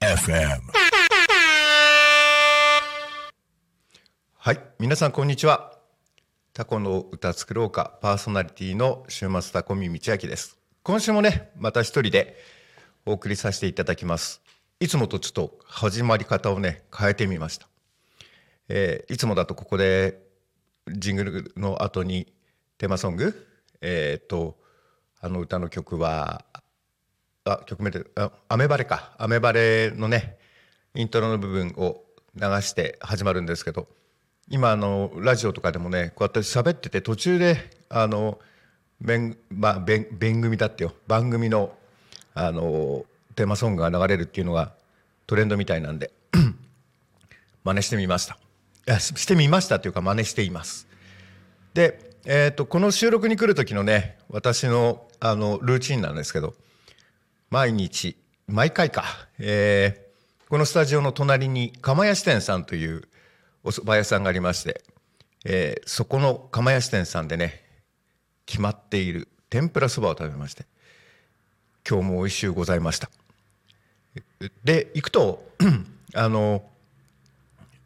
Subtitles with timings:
[0.00, 0.60] FM
[4.38, 5.78] はい、皆さんこんにちは。
[6.54, 10.56] タコの歌作ろうかパーソナリティの週末タコミ道明です。
[10.82, 12.38] 今週もね、また一人で
[13.04, 14.40] お送りさせていただきます。
[14.80, 17.68] いつもとちょっと始まり方をね、変えてみました。
[18.70, 20.23] えーいつもだとここで
[20.88, 22.32] ジングルの後に
[22.78, 23.46] テーマソング、
[23.80, 24.56] えっ、と、
[25.20, 26.44] あの歌の曲は、
[27.44, 29.14] あ、曲名で、あ、アメバレか。
[29.18, 30.38] アメバレのね、
[30.94, 32.02] イントロの部分を
[32.36, 33.88] 流して始まるんですけど、
[34.48, 38.38] 今あのラジオとかでもねこうやって喋ってて途中であの
[39.00, 40.92] 弁まあ弁弁組だってよ。
[41.06, 41.72] 番組の
[42.34, 43.04] あの
[43.36, 44.74] テーマソングが流れるっていうのが
[45.26, 46.10] トレンドみたいなんで
[47.64, 48.43] 真似してみました。
[48.98, 50.86] してみましたっていうか真似しています。
[51.74, 56.54] で、えー、とこの収録に来る時のね私のあのルーチンなんですけど
[57.50, 59.04] 毎日毎回か、
[59.38, 60.04] えー
[60.50, 63.02] このスタジオの隣に釜屋支店さんという
[63.64, 64.82] お蕎麦屋さんがありまして、
[65.44, 67.64] えーそこの釜屋支店さんでね
[68.46, 70.66] 決まっている天ぷらそばを食べまして
[71.88, 73.10] 今日も美味しゅうございました。
[74.62, 75.44] で行くと
[76.14, 76.62] あの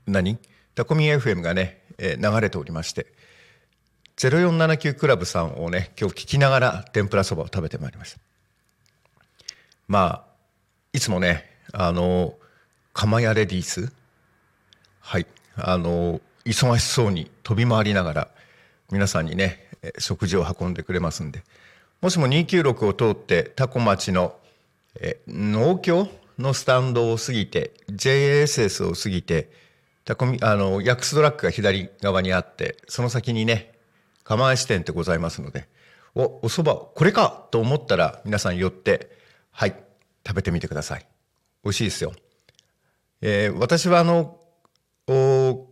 [0.06, 0.39] 何？
[0.79, 3.07] タコミン FM がね、えー流れておりまして
[4.17, 8.20] 0479クラブさんをね今日聞きながら天ぷらそばを食べてまいりました。
[9.89, 10.25] まあ
[10.93, 12.35] いつもねあの
[12.93, 13.93] 釜屋レディース
[15.01, 15.27] はい
[15.57, 18.29] あの忙しそうに飛び回りながら
[18.92, 21.42] 皆さんにね食事を運んでくれますんで
[22.01, 24.37] もしも296を通ってタコ町の
[25.01, 26.07] え農協
[26.39, 29.51] のスタンドを過ぎて JSS を過ぎて
[30.09, 33.75] タコミあのヤックスドラッグが左側にあってその先にね
[34.25, 35.69] 釜石店ってございますので
[36.14, 39.11] おお蕎麦これかと思ったら皆さん寄って
[39.51, 39.77] はい
[40.27, 41.07] 食べてみてください。
[41.63, 42.14] 美味しいですよ。
[43.20, 44.41] えー私はあの
[45.08, 45.67] お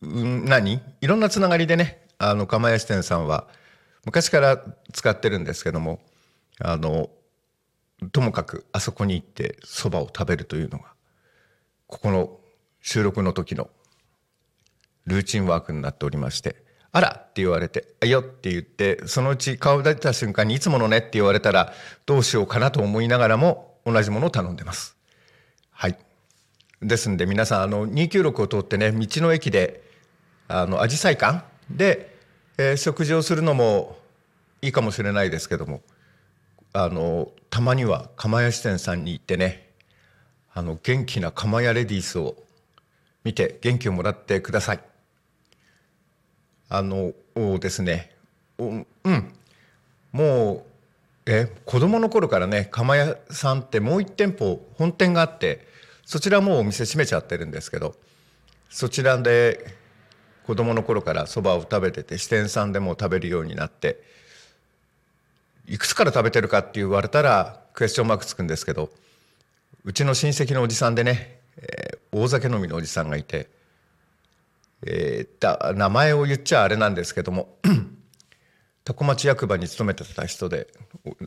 [0.00, 0.80] うん何？
[1.00, 3.48] いろんなつながりでねあの釜屋支店さんは
[4.04, 5.98] 昔から使ってるんですけども
[6.60, 7.10] あの
[8.12, 10.92] ともかくあそこに行ってそばを食べるというのが
[11.88, 12.38] ここの
[12.82, 13.70] 収録の時の
[15.06, 16.56] ルーチンワークになっておりまして
[16.92, 21.72] 「あら!」って言われて「あよ」って言ってそのうち顔出た瞬間に「いつものね」って言われたら
[22.06, 24.96] どうしようかなと思いながらも同じものを頼んでます。
[25.70, 25.98] はい
[26.80, 29.82] ですんで皆さんあの296を通ってね道の駅で
[30.48, 32.16] あの紫陽花館で、
[32.58, 33.98] えー食事をするのも
[34.60, 35.82] いいかもしれないですけども
[36.72, 39.70] あのたまには釜屋支店さんに行ってね
[40.52, 42.36] あの元気な釜屋レディースを
[43.24, 44.80] 見て元気をもらってください。
[46.68, 47.12] あの
[47.58, 48.10] ですね
[48.58, 48.86] うん
[50.10, 50.62] もう
[51.26, 55.66] え子供の頃からね釜屋さんってもう一店舗本店があって
[56.04, 57.94] そちらもうお店閉めちゃってるんですけど
[58.70, 59.66] そちらで
[60.46, 64.02] 子供の頃からそばを食べてて支店さんでも食べるようになって
[65.66, 68.90] いくつから食べてるかって言われたらクエスチョンマークつくんですけど
[69.84, 71.40] うちの親戚のおじさんでね、
[72.12, 73.48] 大酒飲みのおじさんがいて、
[74.84, 77.56] えーだ名前を言っちゃあれなんですけども
[78.84, 80.68] 多古町役場に勤めてた人で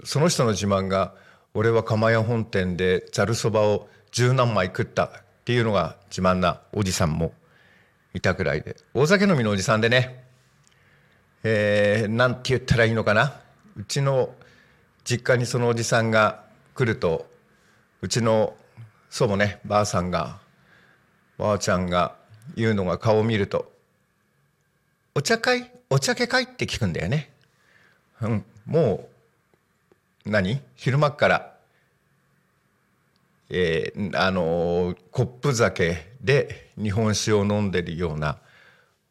[0.03, 1.13] その人の自慢が
[1.53, 5.09] 「俺は釜屋本店でざるそばを十何枚食った」っ
[5.45, 7.33] ていうのが自慢なおじさんも
[8.13, 10.23] いたくらいで大酒飲みのおじさんでね
[11.43, 13.39] えーなんて言ったらいいのかな。
[13.77, 14.33] うちの
[15.03, 17.29] 実家にそのおじさんが来ると
[18.01, 18.55] うちの
[19.09, 20.39] 祖母ねばあさんが
[21.37, 22.15] ばあちゃんが
[22.55, 23.71] 言うのが顔を見ると
[25.15, 25.71] 「お茶会？
[25.89, 27.31] お茶け会?」って聞くんだよね。
[28.21, 29.09] うん、も
[30.25, 30.61] う何？
[30.75, 31.55] 昼間から、
[33.49, 38.37] えーあのーコップ酒で日本酒を飲んでるような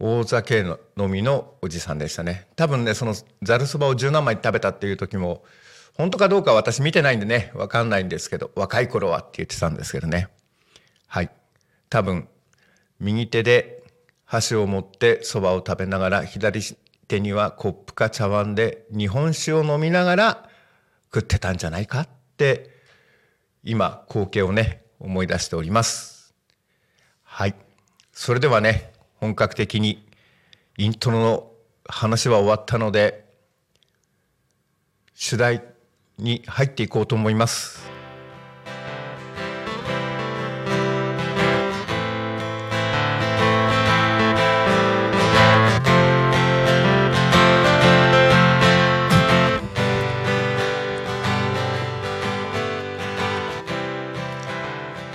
[0.01, 2.47] 大酒の飲みのおじさんでしたね。
[2.57, 5.45] 多分ねそのざるそばを十何枚食べたっていう時も
[5.97, 10.29] 本当かどうか私見てないんでね分かんないんですけど若い頃はって言ってたんですけどね。
[11.07, 11.31] はい。
[11.95, 12.27] 多分
[12.99, 13.85] 右手で
[14.25, 16.61] 箸を持ってそばを食べながら左
[17.07, 20.51] 手にはコップか茶碗で日本酒を飲みながら
[21.15, 22.69] 食ってたんじゃないかって
[23.63, 26.35] 今光景をね思い出しております。
[27.23, 27.55] はい。
[28.11, 30.05] それではね本格的に
[30.77, 31.53] イントロの
[31.89, 33.25] 話は終わったので
[35.15, 35.63] 主題
[36.19, 37.94] に入っていこうと思います。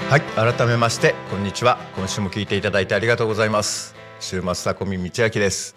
[0.10, 1.78] はい改めましてこんにちは。
[1.96, 3.94] 今週も聞いていただいてありがとうございます。
[4.20, 5.76] 週末タコミ道明です。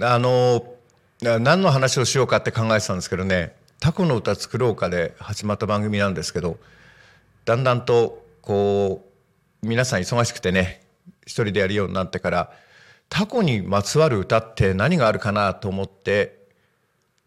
[0.00, 0.64] あの
[1.20, 6.56] 何の話をしようかって考えてたんですけどねタコの歌作ろうかで始まった番組なんですけど
[7.44, 9.04] だんだんとこ
[9.62, 10.80] う皆さん忙しくてね
[11.26, 12.52] 一人でやるようになってから
[13.10, 16.38] タコにまつわる歌って何があるかなと思って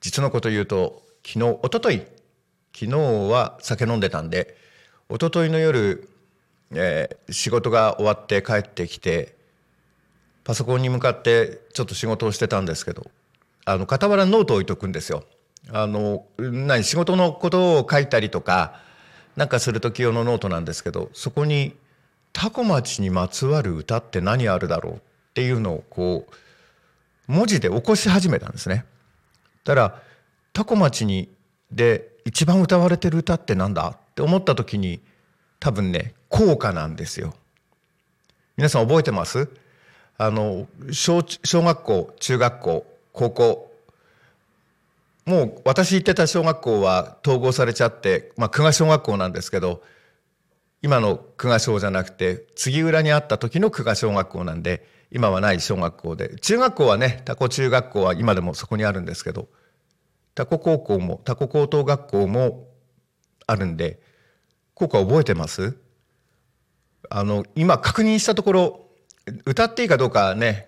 [0.02, 2.00] 実のこと言うと昨日一昨日
[2.74, 2.98] 昨日
[3.30, 4.65] は酒飲んでたんで
[5.08, 6.10] 一昨日の夜、
[6.72, 9.36] えー、仕事が終わって帰ってきて
[10.44, 13.12] パソコンに向かってちょっと仕事をしてたんですけど
[13.66, 15.24] あの傍らノートを置いとくんですよ。
[15.72, 18.80] あの何仕事のことを書いたりとか
[19.36, 21.76] なんかする時用のノートなんですけどそこに
[22.34, 25.00] 「多古町にまつわる歌って何あるだろう?」っ
[25.34, 28.86] ていうのをこう文字で起こし始めたんですね。
[29.64, 30.02] だから
[30.54, 31.30] タコ町に
[31.72, 35.02] で一番歌われてる歌ってなんだって思った時に
[35.60, 37.34] 多分ね校歌なんですよ。
[38.56, 39.50] 皆さん覚えてます？
[40.18, 43.72] あの小小学校中学校高校。
[45.26, 49.82] もう私行ってた小学校は統合されちゃって、まあ、久我小学校なんですけど
[50.82, 56.38] 今の久我小じゃなくて次浦にあった時の久我小学校なんで今はない小学校で。
[56.40, 59.50] 中学校はね多古中学校は今でもそこにあるんですけど
[60.36, 62.70] 多古高校も多古高等学校も
[63.48, 64.00] あるんで
[64.76, 65.76] 校歌覚えてます？
[67.10, 68.88] あの今確認したところ
[69.46, 70.68] 歌っていいかどうかね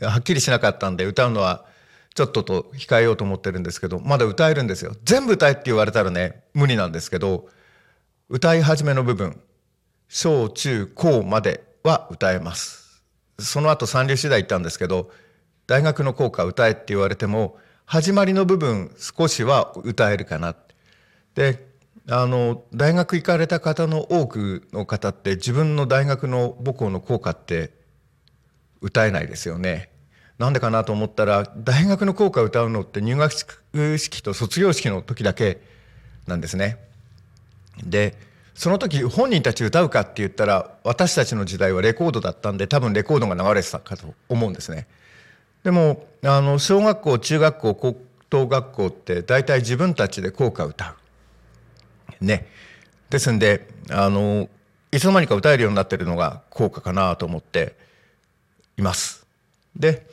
[0.00, 1.66] はっきりしなかったんで歌うのは
[2.14, 4.96] ちょっとと控えようと思ってるんですけどまだ歌えるんですよ。
[5.04, 7.48] 全部歌えって言われたらね無理なんですけど
[8.28, 9.40] 歌い始めの部分
[10.08, 13.02] 小中高までは歌えます。
[13.38, 15.10] その後三流次第行ったんですけど
[15.66, 20.54] 大学の校歌歌えって言われても始まりの部分少しは歌えるかな。
[21.34, 21.73] で
[22.08, 27.72] あの大学行かれた方の多くの方って自分の大学の母校の校歌って
[28.82, 29.90] 歌えないですよね。
[30.38, 33.32] なんでかなと思ったら大学の校歌歌うのって入学
[33.98, 35.60] 式と卒業式の時だけ
[36.26, 36.78] なんですね。
[37.82, 38.14] で
[38.54, 44.86] その時本人たち歌うかって言ったら私たちの時代はレコードだったんで多分レコードが流れてたかと思うんですね。
[45.62, 47.96] でもあの小学校中学校高
[48.28, 51.03] 等学校って大体自分たちで校歌歌う。
[52.20, 52.46] ね。
[53.10, 54.48] ですんであの
[54.90, 57.76] いつの間にか歌えるようになってるのが校歌かなと思って
[58.76, 59.26] います。
[59.76, 60.06] で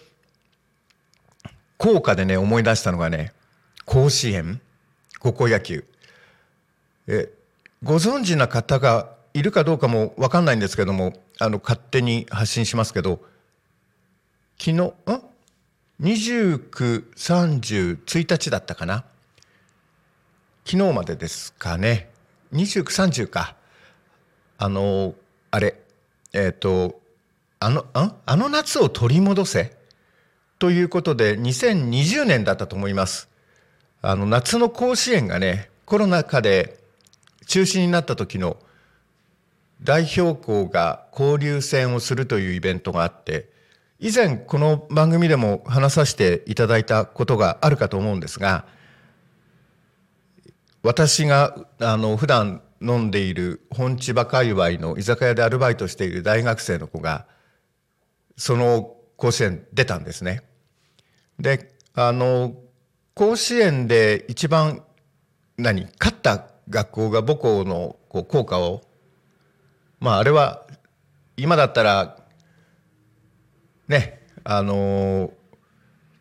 [1.77, 3.33] 校歌でね思い出したのがね
[3.85, 4.61] 甲子園
[5.19, 5.85] 高校野球
[7.07, 7.31] え
[7.83, 13.19] ご存知な方がいるかどうかも分かんないんですけどもあの勝手に発信しますけど
[14.59, 14.93] 昨日ん
[16.01, 19.05] ？29、30、1日だったかな。
[20.65, 22.09] 昨日までですかね。
[22.53, 23.55] 29、30か。
[24.57, 25.15] あの、
[25.49, 25.75] あれ、
[26.33, 27.01] えっ、ー、と、
[27.59, 29.75] あの、ああの夏を取り戻せ？
[30.59, 33.29] ということで、2020年だったと思います。
[34.01, 36.77] あの、夏の甲子園がね、コロナ禍で
[37.47, 38.57] 中止になった時の
[39.83, 43.49] 代表校が交流戦をするというイベントがあって、
[44.03, 48.65] 以前この番組でも話させていただいたことがあるかと思うんですが
[50.83, 57.27] 私があの普段飲んでいる本千葉界隈の居酒屋でアルバイトしている大学生の子が
[58.35, 60.41] その甲子園出たんですね。
[61.39, 62.55] であの
[63.13, 64.83] 甲子園で一番
[65.57, 68.81] 何勝った学校が母校のこう校歌を
[69.99, 70.65] まああれは
[71.37, 72.17] 今だったら
[73.87, 75.31] ねあの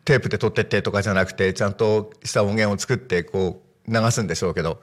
[0.05, 4.81] テープで撮ってってとかじゃなくてちゃんとした音源を作ってこう流すんでしょうけど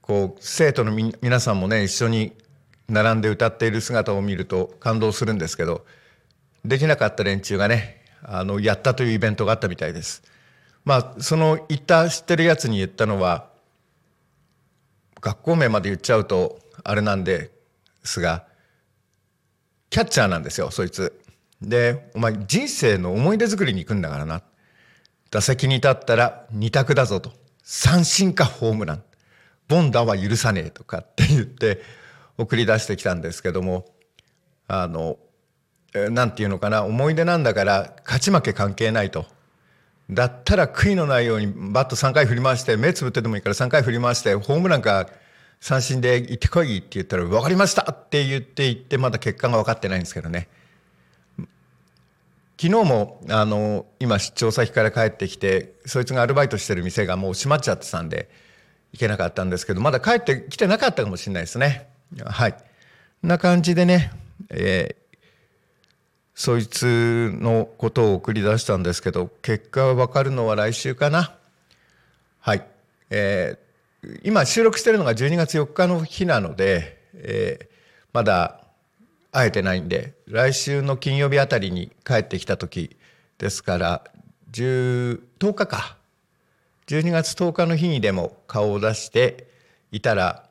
[0.00, 2.32] こう生徒のみ皆さんもね一緒に
[2.88, 5.84] 並んで歌っている姿を見ると感動するんですけど
[6.64, 10.22] できなかった連中がねあのやったというイベントがあったみたいです。
[10.84, 13.48] まあその言った知ってるやつに言ったのは
[15.20, 17.50] 学校名まで言っちゃうとあれなんで
[18.04, 18.46] すが
[19.90, 21.20] キャッチャーなんですよそいつ。
[21.62, 24.42] で、お前人生の思い出作りに行くんだからな。
[25.30, 27.32] 打席に立ったら二択だぞと。
[27.68, 29.02] 三振かホームラン。
[29.66, 31.82] ボンダは許さねえとかって言って
[32.38, 33.86] 送り出してきたんですけども、
[34.68, 35.18] あの、
[35.92, 39.26] なんていうのかな、思い出なんだから勝ち負け関係ないと。
[40.08, 45.08] だったら悔いのないようにバット3回振り回して、目つぶってでもいいから3回振り回して、ホームランか
[45.60, 50.46] 三振で行ってこいって言ったら、分かりましたって言って言って、まだ結果が分かってないんですけどね。
[52.60, 58.28] 昨日もあの今出張先から帰ってきてそいつがアルバイトしてる店がもう閉まっちゃってたんで
[58.96, 61.88] いけなかったんですけど、まだ帰ってきてなかったかもしれないですね。
[62.24, 62.56] はい。
[63.22, 64.10] な感じでね、
[64.50, 65.06] えー
[66.38, 71.34] そいつのことを送り出したんですけど、結果が分かるのは来週かな。
[72.40, 72.66] はい。
[73.10, 77.66] えー今収録してるのが12月4日の日なので、えー
[78.12, 78.60] まだ
[79.36, 82.96] 会えてないんで、来週の金曜日あたりに帰ってきた時
[83.36, 84.04] ですから、
[84.50, 85.98] 10 10日か。
[86.86, 89.46] 12月10日の日にでも顔を出して
[89.92, 90.48] いたら、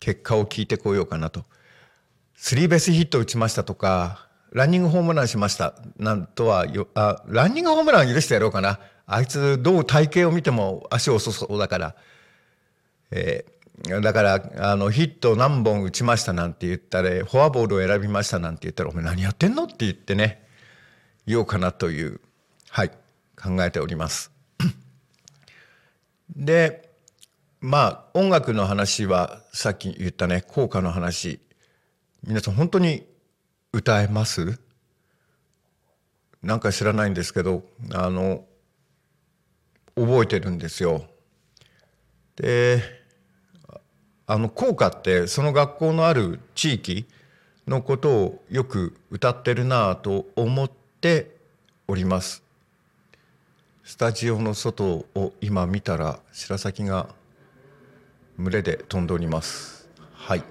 [0.00, 1.44] 結果を聞いてこようかなと。
[2.34, 8.80] スリーベースヒット打ちましたとか、ランニングホームランしましたなんとはよ、あ、ランニングホームラン許してやろうかな。
[9.04, 11.94] あいつどう体型を見ても足遅そうだから。
[13.10, 20.46] えーだから、あの、ヒット何本打ちましたなんて言ったら、フォアボールを選びましたなんて言ったら、お前何やってんのって言ってね、
[21.26, 22.20] 言おうかなという、
[22.68, 22.90] はい、
[23.34, 24.30] 考えております。
[26.36, 26.90] で、
[27.60, 31.40] まあ、音楽の話は、さっき言ったね、効果の話、
[32.24, 33.06] 皆さん本当に
[33.72, 34.60] 歌えます？
[36.42, 38.44] なんか知らないんですけど、あの、
[39.96, 41.06] 覚えてるんですよ。
[42.36, 43.01] で、
[44.26, 47.06] あの校歌ってその学校のある地域
[47.66, 51.36] のことをよく歌ってるなぁと思って
[51.88, 52.42] おります。
[53.84, 57.08] スタジオの外を今見たら白崎が
[58.38, 59.88] 群れで飛んでおります。
[60.12, 60.42] はい。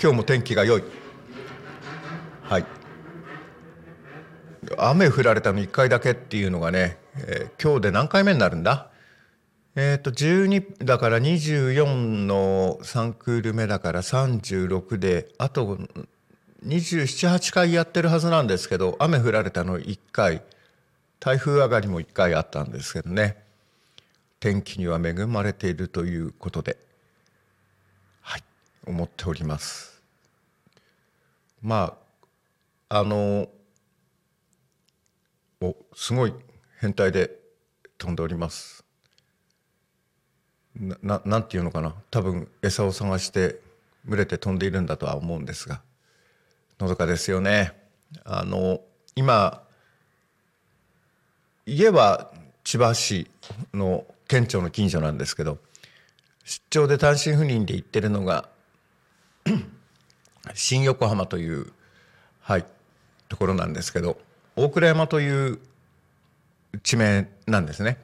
[0.00, 0.84] 今日も天気が良い。
[2.42, 2.66] はい。
[4.78, 8.90] 雨降られたの1回だけっていうのがね、えー今日で何回目になるんだ？
[9.76, 11.84] えっ、と12だから24
[12.26, 15.78] の3クール目だから36であと
[16.64, 20.42] 278回やってるはずなんですけど雨降られたの1回。
[21.20, 23.42] 台風上がりも1回あったんですけどね。
[24.40, 26.76] 天気には恵まれているということで。
[28.20, 28.44] はい。
[28.86, 30.02] 思っております。
[31.62, 31.96] ま
[32.90, 33.48] ああの
[35.62, 36.34] おすごい
[36.78, 37.30] 変態で
[37.96, 38.83] 飛んでおります。
[40.76, 41.94] ななんていうのかな。
[42.10, 43.60] 多分餌を探して
[44.06, 45.80] 群れて飛んでいるんだとは思うんですが。
[46.80, 47.72] のどかですよね。
[48.24, 48.80] あの
[49.16, 49.62] 今
[51.66, 52.30] 家は
[52.62, 53.28] 千葉市
[53.72, 55.58] の県庁の近所なんですけど
[56.44, 58.48] 出張で単身赴任で行ってるのが
[60.54, 61.72] 新横浜という
[62.40, 62.66] はい
[63.28, 64.18] ところなんですけど
[64.56, 65.58] 大倉山という
[66.82, 67.98] 地名なんですね。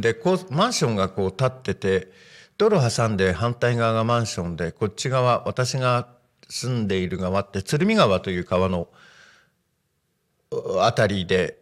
[0.00, 2.12] でこうマンションがこう建ってて
[2.58, 6.08] 道路挟んで反対側がマンションでこっち側私が
[6.48, 8.88] 住んでいる側って鶴見川という川の
[10.50, 11.58] うあたりで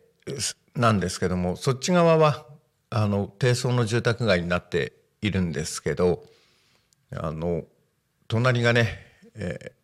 [0.74, 2.46] なんですけどもそっち側は
[2.90, 6.24] あの低層の住宅街になっているんですけど
[7.12, 7.64] あの
[8.28, 9.80] 隣がね、えー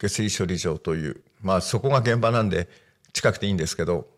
[0.00, 2.68] 下水処理場というまあそこが現場なんで
[3.12, 4.08] 近くていいんですけど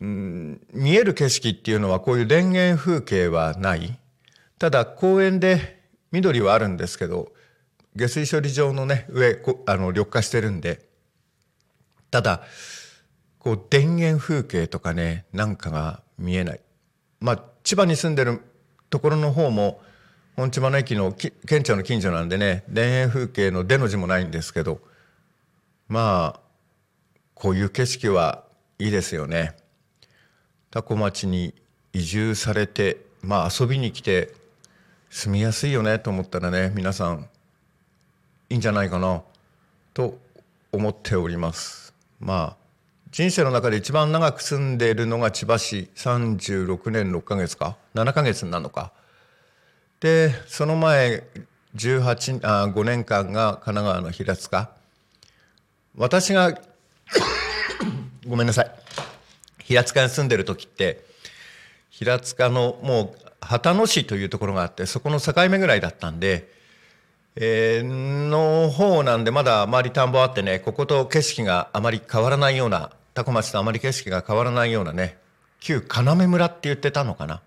[0.00, 3.98] 見える景色っていうのはこういう田園風景はない。
[4.58, 7.32] ただ公園で緑はあるんですけど
[7.96, 9.36] 下水処理場のね上
[9.66, 10.86] あの緑化してるんで。
[12.10, 12.42] ただ
[13.38, 16.60] こう田園風景とかねなんかが見えない。
[17.20, 18.40] まあ千葉に住んでる
[18.90, 19.80] ところの方も
[20.36, 24.80] 本千葉の駅の県庁の近所なんでね田園風景の「出」の字もないんですけど
[25.88, 26.40] まあ
[27.34, 28.44] こういう景色は
[28.78, 29.56] いいですよね。
[30.74, 31.54] 多古町に
[31.92, 34.34] 移住されてまあ遊びに来て
[35.08, 37.28] 住みやすいよねと思ったらね皆さん
[38.50, 39.22] いいんじゃないかな
[39.94, 40.18] と
[40.72, 41.94] 思っております。
[42.18, 42.64] まあ
[43.12, 48.90] 人生の中で一番長く住んでいるのが千葉市36年6ヶ月か7ヶ月なのか。
[50.00, 51.22] でその前
[51.76, 54.72] 18あ5年間が神奈川の平塚。
[55.96, 56.60] 私が
[58.26, 58.83] ごめんなさい。
[59.64, 61.04] 平塚に住んでる時って
[61.90, 66.50] 平塚のもう旗野市というところがあってそこの境目ぐらいだったんで、
[67.36, 75.18] えーの方なんでまだ周り田んぼあってねここと景色があまり変わらないような多古町とあまり景色が変わらないようなね
[75.60, 77.40] 旧要村って言ってたのかな。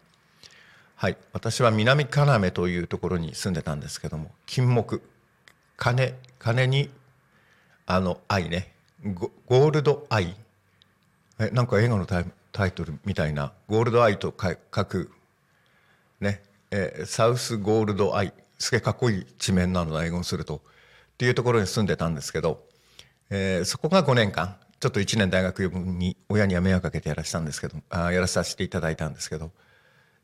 [0.96, 1.18] はい。
[1.32, 5.04] 私は南要というところに住んでたんですけども金木
[5.78, 6.90] 金金に
[7.86, 8.74] あの愛ね。
[9.04, 10.36] ゴールドアイ。
[11.40, 15.12] えなんか映画のタイタイトルみたいな「ゴールドアイ」と書く
[16.20, 16.42] ね、
[16.72, 20.60] えーサウスゴールドアイすげえかっこいい地名なの英語にするとっ
[21.18, 22.64] ていうところに住んでたんですけど、
[23.30, 29.52] えーそこが5年間ちょっと1年大学に親には迷惑かけてやらせたんですけどあやらさせていただいたんですけど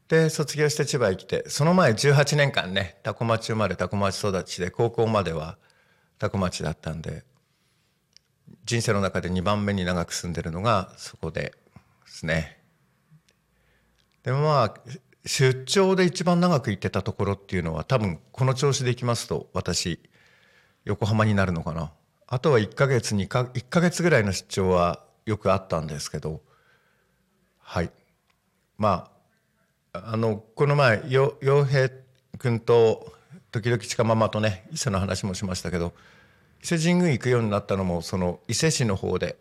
[0.08, 5.58] で卒業して千葉へ来てその前18年間ね多古町生まれ多古町育ちで高校までは
[6.20, 7.24] 多古町だったんで
[8.66, 11.54] 人生の中で2番目に長く住んでるのがそこでで
[12.06, 12.60] すね。
[14.24, 14.74] でもまあ
[15.26, 20.00] 出張で一番長く行ってたところっていうのは多分この調子でいきますと私
[20.86, 21.92] 横浜になるのかな。
[22.28, 26.42] あとは1ヶ月2か1ヶ月ぐらいの出張はよくあったんですけど
[27.60, 27.92] はい。
[28.78, 29.10] ま
[29.94, 31.90] ああのこの前よ陽平
[32.40, 33.14] 君と
[33.52, 35.94] 時々近ママとね伊勢の話もしましたけど
[36.64, 39.36] 伊勢神宮行くようになったのもその伊勢市の方で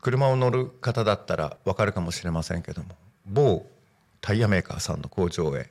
[0.00, 2.90] 車を乗る方だったら分かるかもしれませんけども
[3.26, 3.66] 某
[4.20, 5.70] タイヤメーカーさんの工場へ、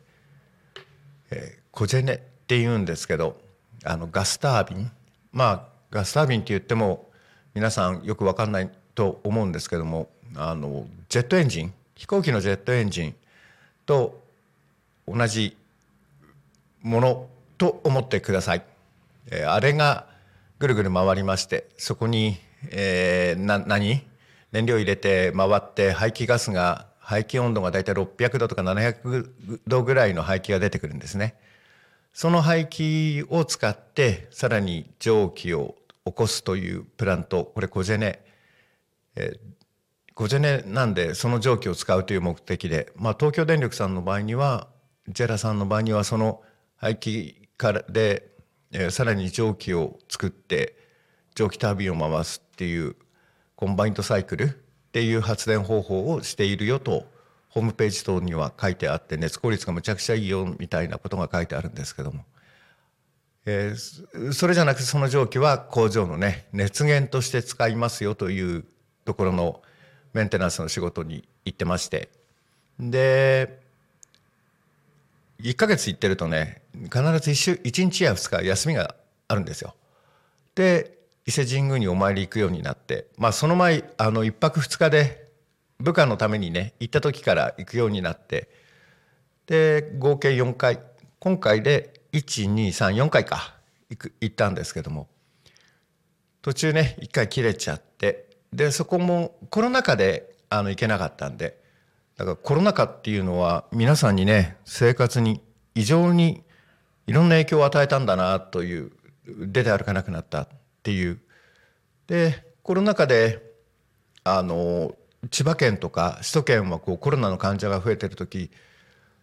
[1.31, 3.39] えー、コジェネっていうんですけど
[3.85, 4.91] あのガスタービン
[5.31, 7.09] まあガスタービンって言っても
[7.53, 13.15] 皆さんよく分かんないと思うんですけどもあのジェットエンジン飛行機のジェットエンジン
[13.85, 14.21] と
[15.07, 15.55] 同じ
[16.81, 18.63] ものと思ってください。
[19.31, 20.11] えー、あれが
[20.63, 22.37] ぐるぐる回りましてそこに、
[22.71, 24.07] えー、な何？
[24.53, 31.35] 燃料入れて回って排気ガスが排気温度が大体600度とか700度ぐらいの排気が出てくるんですね。
[32.13, 38.21] その排気を使ってさらに蒸気を起こすというプラントこれコジェネ、
[39.17, 44.69] えー、コジェネなんでその蒸気を使うという目的で、まあ、東京電力さんの場合には
[45.09, 46.41] ジェラさんの場合にはその
[46.77, 48.32] 排気からで、
[48.73, 50.75] えー、さらに蒸気を作って
[51.35, 52.95] 蒸気タービンを回すっていう
[53.55, 54.49] コンバインドサイクルっ
[54.91, 57.05] ていう発電方法をしているよと
[57.49, 62.25] ホームページ等には書いてあって熱効率がむちゃくちゃいいよみたいなことが書いてあるんですけども、
[63.45, 68.65] えー、それじゃなくてその蒸気は工場のね熱源として使いますよという
[69.05, 69.61] ところの
[70.13, 72.09] メンテナンスの仕事に行ってまして。
[72.79, 73.62] で
[75.43, 78.95] 1ヶ月行ってるとね必ず 1, 週1日や2日休みが
[79.27, 79.75] あるんですよ。
[80.55, 85.27] で伊勢神宮にお参り行くようになってまあその前あの1泊2日で
[85.79, 88.49] 部下のためにね行った時から行くようになって
[89.47, 90.79] で合計4回
[91.19, 93.55] 今回で1234回か
[93.89, 95.07] 行く行ったんですけども
[96.41, 101.62] 途中ね1回切れちゃってでそこもコロナ禍であの行けなかったんで
[102.17, 105.41] だからコロナ禍っていうのは皆さんにね生活に
[105.75, 106.43] 異常に
[107.07, 108.91] いろんな影響を与えたんだなという
[109.25, 110.47] 出て歩かなくなったっ
[110.83, 111.19] ていう
[112.07, 113.41] でコロナ禍で
[114.23, 114.95] あの
[115.31, 118.51] 千葉県とか首都圏はこうコロナの患者が増えてる時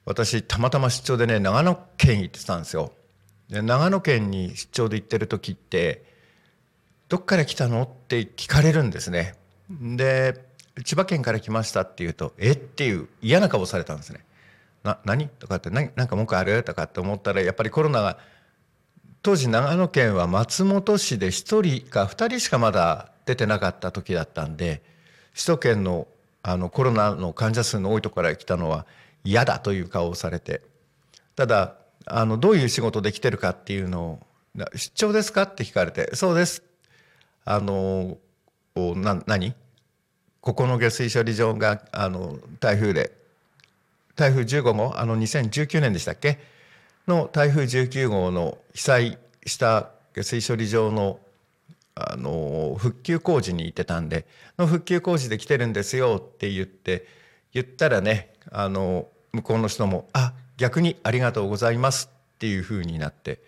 [0.05, 2.93] 私たまたま出張でね長野県行ってたんですよ。
[3.49, 6.05] で長野県に出張で行ってる時って
[7.09, 9.35] 「どっから来たの?」って聞かれるんですね。
[9.71, 10.50] で
[10.85, 12.53] 千葉県から来ましたって言うと「え？
[12.53, 14.25] っ?」ていう嫌な顔されたんですね。
[14.83, 15.29] な何？
[15.29, 15.91] とかって何？
[15.97, 16.63] なんか文句ある？
[16.63, 18.19] とかって思ったらやっぱりコロナが
[19.23, 24.83] 当時長野県は松本市で1人か2人しかまだ出てなかった時だったんで
[25.35, 26.07] 首都圏の
[26.43, 28.87] あのコロナの患者数の多いところから来たのは
[29.25, 30.63] 嫌だという顔をされて
[31.37, 31.75] ただ
[32.07, 34.21] あのどういう仕事で来てるかっていうのを
[34.75, 36.63] 「出張ですか?」って聞かれて「そうです」
[37.45, 38.17] あの
[38.75, 39.55] な何？
[40.41, 43.13] ここの下水処理場があの台風で
[44.17, 46.39] 台風15号あの2019年でしたっけ？
[47.07, 51.19] の台風19号の被災した下水処理場の
[51.95, 54.25] あの復旧工事に行ってたんで
[54.59, 57.07] の復旧工事で来てるんですよって言って
[57.53, 63.41] 言ったらねあの向こうの人も「あ逆にありがとうございます」っていうふうになって。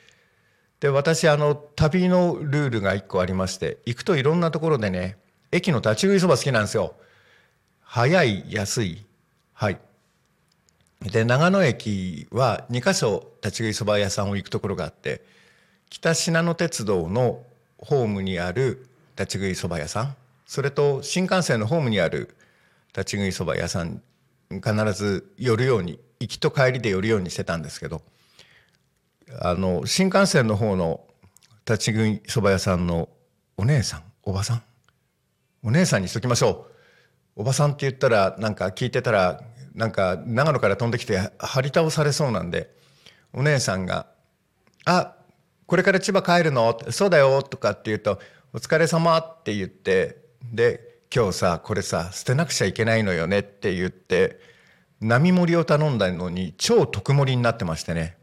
[0.81, 5.17] で私あの旅のルールが1個ありまして行くといろんなところでね
[5.53, 6.95] 駅の立ち食いそば好きなんですよ。
[7.93, 9.05] 早い安い
[9.53, 9.79] はい
[11.03, 15.21] で長野駅は2か所立ち食いそば屋さんを行くところがあって
[15.91, 17.43] 北信濃鉄道の
[17.77, 18.87] ホームにある
[19.19, 22.35] 立ち食いそば屋さんそれと新幹線のホームにある
[22.97, 24.01] 立ち食いそば屋さん
[24.51, 28.01] 必ず寄るように行きと帰りで寄るようにしてたんですけど
[29.39, 31.05] あの新幹線の方の
[31.67, 33.11] 立ち食いそば屋さんの
[33.59, 34.63] お姉さんおばさん
[35.65, 36.67] お姉さんにしときましょ
[37.37, 37.41] う。
[37.43, 39.43] おばさんって言ったらなんか聞いてたら
[39.75, 42.75] なんか長野から飛んできて張り倒されそうなんで
[43.33, 44.07] お姉さんが
[44.85, 45.15] 「あ
[45.67, 48.21] これから千葉帰るの?」そうだよ」とかって言うと
[48.53, 54.41] 「お疲れ様って言ってで今日さこれさ捨てなくちゃいけないのよねって言って
[55.01, 58.17] 並盛りを頼んだのに超特盛りになってましてね。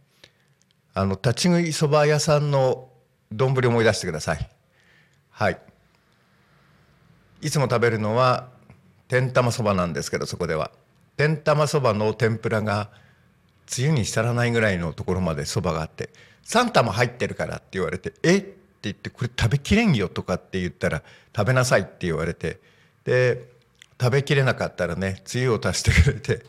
[0.93, 2.89] あの立ち食いそば屋さんの
[3.32, 4.49] 丼思い出してください。
[5.30, 5.60] はい。
[7.41, 8.49] いつも食べるのは
[9.08, 10.71] 天玉そばなんですけどそこでは
[11.17, 12.89] 天玉そばの天ぷらが
[13.65, 16.10] つゆに浸らないぐらいのところまでそばがあって
[16.45, 21.04] 「3玉入ってるから」って言われて「えっ?」て言って「これ食べきれんよ」とかって言ったら
[21.36, 22.60] 「食べなさい」って言われて
[23.06, 23.47] で
[23.99, 26.43] 食べきれなかったらねつゆを足してくれて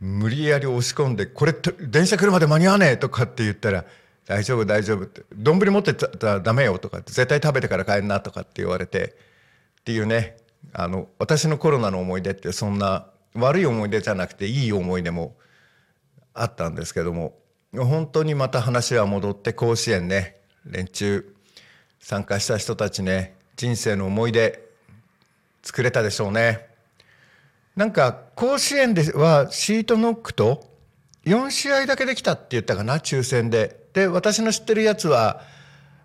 [0.00, 3.84] 無理やり押し込んで「これ電車来るまで間に合わねえ」とかって言ったら
[4.26, 9.16] 「大丈夫大丈夫」って「丼持ってたらダメよ」とかって「絶対食べてから帰んな」とかって言われて
[9.86, 10.36] っていうね
[10.72, 15.36] あの私のコロナの思い出ってそんな悪い思い出じゃなくていい思い出も
[16.34, 17.36] あったんですけども
[17.72, 21.32] 本当にまた話は戻って甲子園ね連中
[22.00, 24.68] 参加した人たちね人生の思い出
[25.62, 26.66] 作れたでしょうね。
[27.76, 30.68] なんか甲子園ではシートノックと
[31.26, 33.86] 4試合だけできたって言ったかな抽選で。
[33.92, 35.42] で私の知ってるやつは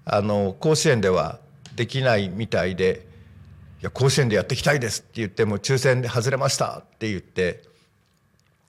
[0.05, 1.39] あの甲子園では
[1.75, 3.09] できないみたいで
[3.81, 7.63] 「いや甲子園でやっていきたいです」って言っても抽選で外れましたって言って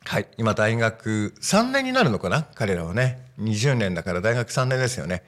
[0.05, 5.23] はい今大学3年になるのかな彼らはね20年だから大学3年ですよね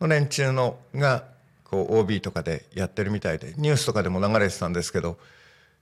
[0.00, 1.24] の連中のが
[1.64, 5.18] こう OB とかでやってるみたいでニュースとかでも流れてたんですけど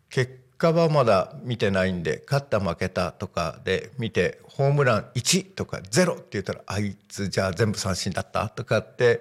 [0.08, 9.20] 結果はまだ見てないんで勝った負けたとかで見てホームラン1とか0って言ったらあいつじゃあ全部三振だったとかって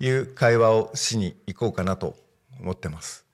[0.00, 2.16] いう会話をしに行こうかなと
[2.60, 3.29] 思ってます。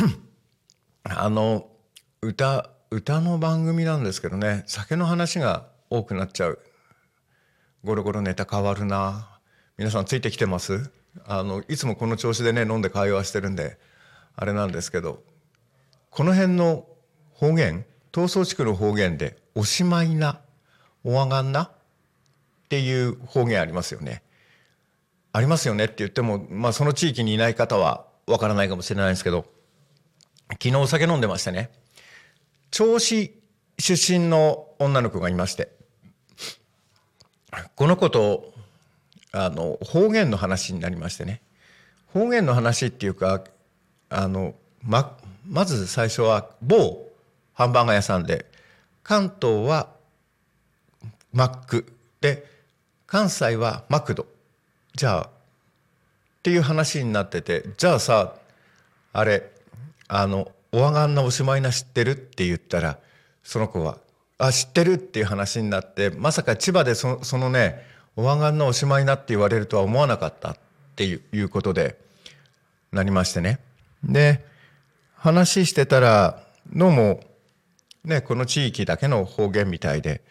[1.04, 1.68] あの
[2.22, 6.58] 歌歌の番組なんですけどね酒の話が多くなっちゃう。
[7.84, 9.40] ゴロゴロネタ変わるな。
[9.78, 10.90] 皆さんついてきてます？
[11.24, 13.78] あのいつもこの調子でね飲んで会話してるんで
[14.36, 15.22] あれなんですけど
[16.10, 16.86] この辺の
[17.32, 17.84] 方言
[18.14, 20.40] 東総地区の方言で「おしまいな」
[21.02, 21.70] 「おわがんな」っ
[22.68, 24.22] ていう方言ありますよね。
[25.32, 29.46] ありますよねって言っても、まあ、その地域にいない方はわからないかもしれないですけど
[30.52, 31.70] 昨日お酒飲んでましてね。
[32.70, 33.32] 銚子
[33.78, 35.68] 出身の女の子がいまして。
[37.74, 38.52] この子と
[39.32, 41.40] あの方言の話になりましてね。
[42.12, 43.44] 方言の話っていうか
[44.08, 47.08] あのままず最初は某
[47.54, 48.46] ハンバーガー屋さんで
[49.02, 49.88] 関東は
[51.32, 52.46] マックで
[53.06, 54.26] 関西はマクド。
[54.94, 55.28] じゃあっ
[56.42, 58.34] ていう話になっててじゃあさ
[59.12, 59.50] あれ
[60.12, 62.98] あのおわがんなおしまいな知ってるって言ったら
[63.44, 63.98] その子は
[64.38, 70.56] 「あ知ってる」っていう話になってまさか千葉でそそのねおわがんのおしまいなって言われるとは思わなかったっ
[70.96, 71.96] ていうことで
[72.90, 73.60] なりましてね。
[74.02, 74.44] で
[75.14, 76.42] 話してたら
[76.72, 77.20] どうも
[78.04, 80.22] ねこの地域だけの方言みたいで。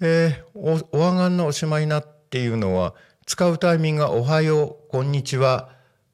[0.00, 2.94] でおおわがんのおしまいなっていうのは
[3.26, 5.68] 使うタイミングが「おはよう」「こんにちは」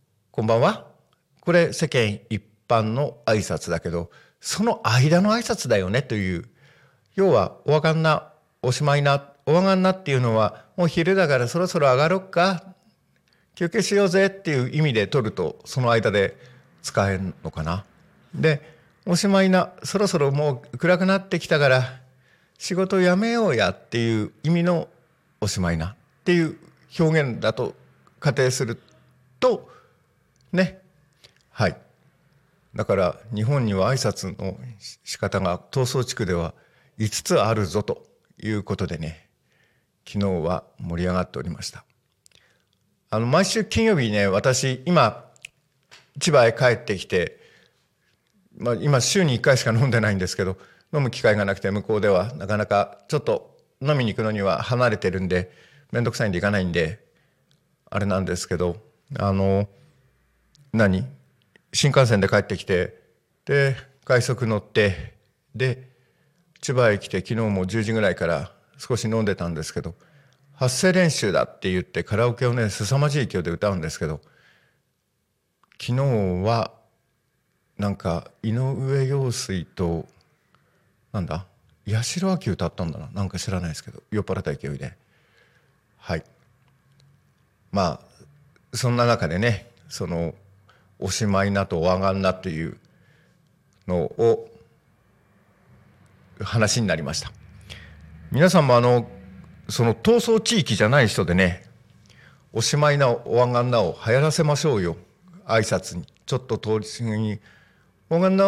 [0.31, 0.87] 「こんばんは」
[1.41, 6.45] これ世間一般の挨拶だけどその間の挨拶だよねという
[7.17, 12.65] 要はおわかんなおしまいなおわがんなっていうのはもう昼だからそろそろ上がろっか
[13.57, 16.37] 休憩しようぜっていう意味で取るとその間で
[16.83, 17.85] 使えるのかな。
[18.35, 18.63] で
[19.07, 22.01] おしまいなそろそろもう暗くなってきたから
[22.59, 24.89] 仕事辞めようやっていう意味の
[25.41, 26.57] おしまいなっていう
[26.99, 27.75] 表現だと
[28.21, 28.81] 仮定する
[29.41, 29.69] と
[30.53, 30.81] ね
[31.51, 31.77] はい
[32.75, 34.57] だから日本には挨拶の
[35.05, 36.55] 仕方が闘争地区では
[36.99, 38.07] 5つあるぞと
[38.43, 39.29] いうことでね
[40.07, 41.85] 昨日は盛り上がっておりました。
[43.11, 45.25] あの毎週金曜日ね私今
[46.21, 47.41] 千葉へ帰ってきて、
[48.57, 50.57] まあ、今週に1回しか飲んでないんですけど
[50.95, 55.51] 飲む機会がなくて向こうではなかなかちょっと飲みに行くのには離れてるんで
[55.91, 57.05] 面倒くさいんで行かないんで
[57.91, 58.77] あれなんですけど
[59.19, 59.69] あの
[60.73, 61.05] 何？
[61.73, 63.01] 新幹線で帰ってきて
[63.45, 65.15] で快速乗って
[65.55, 65.89] で
[66.61, 69.95] 千葉へ来て昨日も10時ぐらいから少し飲んでたんですけど
[70.55, 74.21] 発声練習だって言ってカラオケをね凄まじい勢いで歌うんですけど
[75.81, 76.05] 昨日
[76.45, 76.73] は
[77.79, 80.07] なんか井上陽水と
[81.13, 81.47] なんだ
[81.89, 84.95] 八代亜紀歌ったんだななんか知らないですけど酔っ払った勢いで。
[85.97, 86.25] はい。
[87.73, 90.35] まあそんな中でねその
[91.01, 92.77] おしまいなとお上がんなという
[93.89, 94.49] のを
[96.41, 97.33] 話になりました。
[98.31, 99.09] 皆さんもあの
[99.69, 101.65] その闘争地域じゃない人でね
[102.53, 104.97] おしまいなお上がんなを流行らせましょうよ。
[105.47, 107.41] 挨拶にちょっと通り過ぎに
[108.09, 108.47] 「お上がんな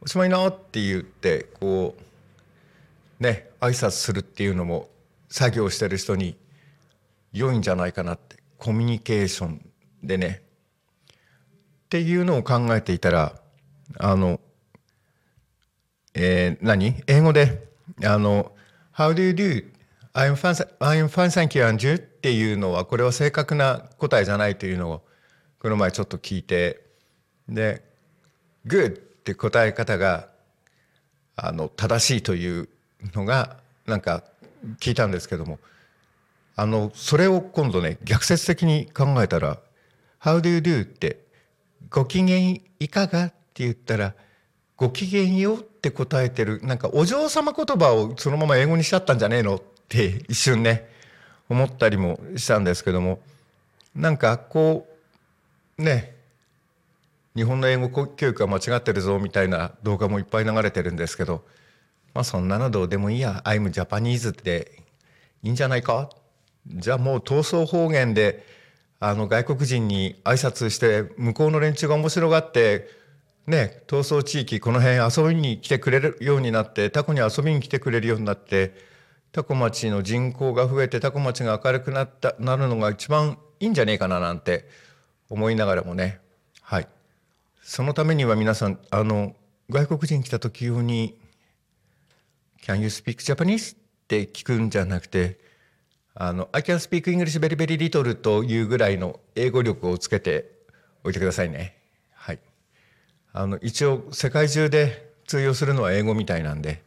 [0.00, 1.96] おしまいな」って言ってこ
[3.20, 4.90] うね挨拶するっていうのも
[5.28, 6.36] 作業してる人に
[7.32, 8.36] 良いんじゃないかなって。
[8.58, 9.70] コミュニケーション
[10.02, 10.42] でね
[12.00, 13.40] っていうのを考えていたら
[13.98, 14.40] あの
[16.18, 17.02] えー何？
[17.06, 17.68] 英語で、
[18.02, 18.52] あの、
[18.96, 19.70] How do you do?
[20.14, 21.96] I'm fine, I'm fine, thank you, and you?
[21.96, 25.06] っていうのは、これは正確な答えじゃないというのを、
[25.60, 26.80] この前ちょっと聞いて、
[27.50, 27.84] で、
[28.66, 30.30] good って答え方が、
[31.36, 32.68] あの、正しいという
[33.12, 34.24] のが、なんか
[34.80, 35.58] 聞いたんですけども、
[36.56, 39.58] あの、それを今度ね、逆説的に考えたら、
[40.18, 40.84] How do you do?
[40.84, 41.25] って、
[41.90, 44.14] ご機嫌いかがって言ったら、
[44.76, 50.88] ご機嫌よって答えてる、なんかお嬢様言葉をそのまま英語にしちゃったんじゃねえのって一瞬ね、
[51.48, 53.20] 思ったりもしたんですけども、
[53.94, 54.86] なんかこ
[55.78, 56.14] う、ね、
[57.34, 61.44] 日本の英語教育が間違ってるぞみたいな動画もいっぱい流れてるんですけど、
[62.14, 64.82] まあそんなのどうでもいいや、I'm Japanese って
[65.42, 66.10] いいんじゃないか？
[66.66, 68.44] じゃあもう闘争方言で、
[68.98, 72.88] あの外国人に挨拶して向こうの連中が面白がって
[73.46, 78.74] ね闘争地域この辺遊びに来てくれるようになってタコに遊びに来てくれるようになって
[79.32, 84.66] タコ町の人口が増えてタコ町が明るくなったなるのが一番いいんじゃねえかななんて
[85.28, 86.20] 思いながらもね
[86.62, 86.88] はい
[87.62, 89.34] そのためには皆さんあの
[89.68, 91.18] 外国人来た時用に
[92.64, 93.78] 「Can you speak Japanese?」っ
[94.08, 95.38] て聞くんじゃなくて
[96.18, 100.50] あの、I can speak English very very little というぐらいの英語力をつけて
[101.04, 101.76] おいてくださいね。
[102.14, 102.38] はい。
[103.34, 106.82] あの、一応世界中で通用するのは英語みたいなんで、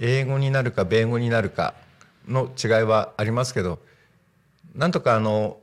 [0.00, 1.74] 英語になるか米語になるか
[2.26, 3.80] の違いはありますけど、
[4.74, 5.58] なんとかあの、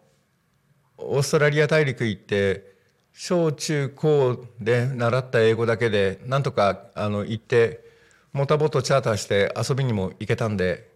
[0.98, 2.72] オーストラリア大陸行って、
[3.14, 7.84] 小中高で習った英語だけで、なんとかあの行って、
[8.32, 10.88] モタボートチャーターして遊びにも行けたんで、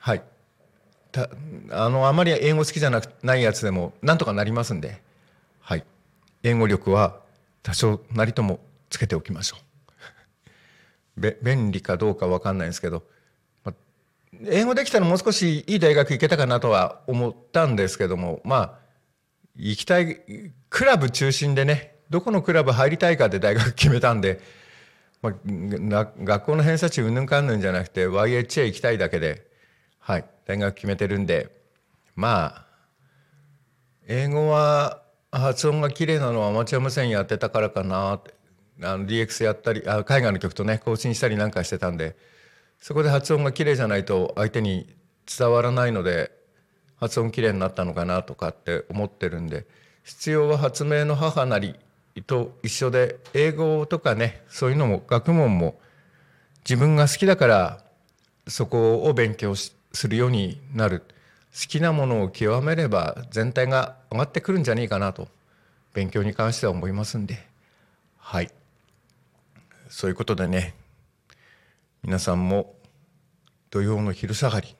[0.00, 0.22] はい。
[1.16, 1.30] た
[1.84, 5.00] あのあまり英語好きじゃなくないやつでもなんとかなりますんで、
[5.60, 5.84] はい、
[6.42, 7.20] 英語力は
[7.62, 9.60] 多少なりともつけておきましょう。
[11.20, 13.02] べ便利かどうかわかんないんですけど、
[13.64, 13.72] ま、
[14.44, 18.78] 英語できたらもう少しいい大学行けたかなとは思ったんですけどもまあ
[19.56, 20.20] 行きたい
[20.68, 24.40] クラブ中心でねどこのクラブ入りたいかで大学決めたんで、
[25.22, 29.46] ま、学校の偏差値うんぬんかんぬんじゃなくて YHA 行きたいだけで。
[30.06, 31.50] はい、大学決めてるんで
[32.14, 32.66] まあ
[34.06, 38.34] 英語は発音が綺麗なのはアマチュア無線やってたからかなって
[38.82, 42.16] あの DX やったりあ海外の曲とね更新したりなんかしてたんで
[42.78, 44.94] そこで発音が綺麗じゃないと相手に
[45.26, 46.30] 伝わらないので
[47.00, 49.66] 発音綺麗になったのかなとかって思ってるんで
[50.04, 51.74] 必要は発明の母なり
[52.26, 55.78] と一緒で英語とかねそういうのも学問も
[56.60, 57.84] 自分が好きだから
[58.46, 61.02] そこを勉強しするようになる。
[61.52, 65.28] 好きなものを極めれば全体が上がってくるんじゃねえかなと
[65.94, 67.46] 勉強に関しては思いますんで。
[68.18, 68.50] はい。
[69.88, 70.74] そういうことでね
[72.02, 72.74] 皆さんも
[73.70, 74.76] 土曜の昼下がり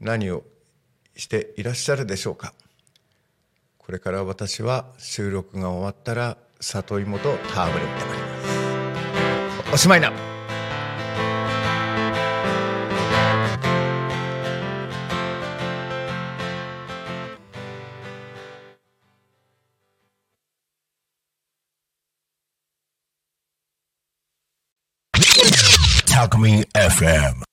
[0.00, 0.44] 何を
[1.16, 2.54] していらっしゃるでしょうか。
[3.76, 8.22] これから私は収録が終わったら里芋とターブレットがあり
[9.62, 9.74] ます。
[9.74, 10.39] おしまいな。
[26.20, 27.49] Alchemy FM.